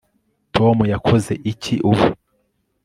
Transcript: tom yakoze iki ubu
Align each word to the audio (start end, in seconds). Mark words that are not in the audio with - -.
tom 0.55 0.77
yakoze 0.93 1.33
iki 1.51 1.75
ubu 1.89 2.05